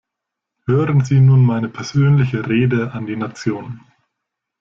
Hören 0.65 1.05
Sie 1.05 1.19
nun 1.19 1.45
meine 1.45 1.69
persönliche 1.69 2.49
Rede 2.49 2.91
an 2.93 3.05
die 3.05 3.15
Nation! 3.15 3.81